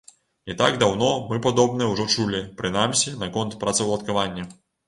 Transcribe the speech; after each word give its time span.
Не 0.51 0.53
так 0.61 0.79
даўно 0.83 1.09
мы 1.33 1.37
падобнае 1.47 1.89
ўжо 1.91 2.07
чулі, 2.15 2.41
прынамсі, 2.63 3.15
наконт 3.25 3.57
працаўладкавання. 3.67 4.49